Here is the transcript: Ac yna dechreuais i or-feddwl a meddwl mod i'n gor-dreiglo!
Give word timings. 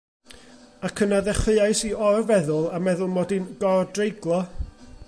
Ac 0.87 1.01
yna 1.05 1.19
dechreuais 1.27 1.83
i 1.89 1.91
or-feddwl 2.07 2.65
a 2.77 2.81
meddwl 2.87 3.13
mod 3.19 3.37
i'n 3.39 3.47
gor-dreiglo! 3.65 4.43